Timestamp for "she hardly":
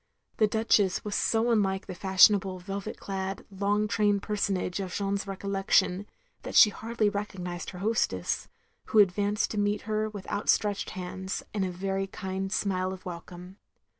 6.55-7.07